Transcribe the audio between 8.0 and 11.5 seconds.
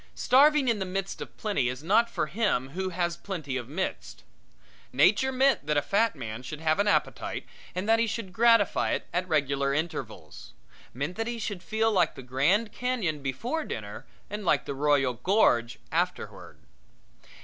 should gratify it at regular intervals meant that he